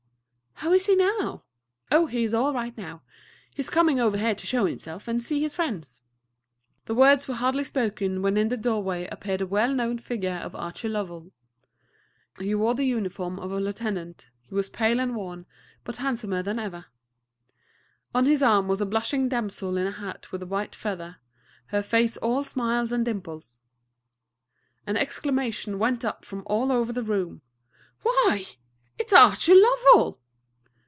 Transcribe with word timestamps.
"How 0.63 0.73
is 0.73 0.85
he 0.85 0.95
now?" 0.95 1.41
"Oh, 1.91 2.05
he's 2.05 2.35
all 2.35 2.53
right 2.53 2.77
now. 2.77 3.01
He's 3.55 3.71
coming 3.71 3.99
over 3.99 4.15
here 4.19 4.35
to 4.35 4.45
show 4.45 4.65
himself, 4.67 5.07
and 5.07 5.21
see 5.21 5.41
his 5.41 5.55
friends." 5.55 6.03
The 6.85 6.93
words 6.93 7.27
were 7.27 7.33
hardly 7.33 7.63
spoken 7.63 8.21
when 8.21 8.37
in 8.37 8.49
the 8.49 8.57
doorway 8.57 9.07
appeared 9.11 9.39
the 9.39 9.47
well 9.47 9.73
known 9.73 9.97
figure 9.97 10.35
of 10.35 10.53
Archie 10.55 10.87
Lovell. 10.87 11.31
He 12.37 12.53
wore 12.53 12.75
the 12.75 12.85
uniform 12.85 13.39
of 13.39 13.51
a 13.51 13.59
lieutenant, 13.59 14.29
he 14.49 14.53
was 14.53 14.69
pale 14.69 14.99
and 14.99 15.15
worn, 15.15 15.47
but 15.83 15.97
handsomer 15.97 16.43
than 16.43 16.59
ever. 16.59 16.85
On 18.13 18.25
his 18.27 18.43
arm 18.43 18.67
was 18.67 18.81
a 18.81 18.85
blushing 18.85 19.27
damsel 19.29 19.77
in 19.77 19.87
a 19.87 19.91
hat 19.91 20.31
with 20.31 20.43
a 20.43 20.47
white 20.47 20.75
feather, 20.75 21.17
her 21.67 21.81
face 21.81 22.17
all 22.17 22.43
smiles 22.43 22.91
and 22.91 23.03
dimples. 23.03 23.61
An 24.85 24.95
exclamation 24.95 25.79
went 25.79 26.05
up 26.05 26.23
from 26.23 26.43
all 26.45 26.71
over 26.71 26.93
the 26.93 27.03
room. 27.03 27.41
"Why, 28.03 28.45
it's 28.99 29.11
Archie 29.11 29.55
Lovell!" 29.59 30.19